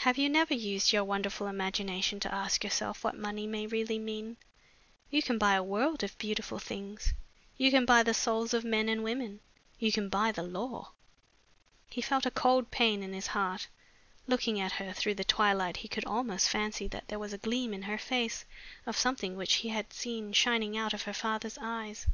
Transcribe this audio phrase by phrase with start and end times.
[0.00, 4.36] Have you never used your wonderful imagination to ask yourself what money may really mean?
[5.08, 7.14] You can buy a world of beautiful things,
[7.56, 9.40] you can buy the souls of men and women,
[9.78, 10.92] you can buy the law."
[11.88, 13.68] He felt a cold pain in his heart.
[14.26, 17.72] Looking at her through the twilight he could almost fancy that there was a gleam
[17.72, 18.44] in her face
[18.84, 22.06] of something which he had seen shining out of her father's eyes.